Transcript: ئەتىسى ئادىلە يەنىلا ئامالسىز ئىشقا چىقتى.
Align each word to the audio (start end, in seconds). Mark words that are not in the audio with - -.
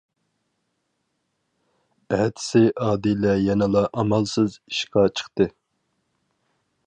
ئەتىسى 2.15 2.63
ئادىلە 2.85 3.37
يەنىلا 3.43 3.85
ئامالسىز 4.03 4.57
ئىشقا 4.71 5.07
چىقتى. 5.21 5.51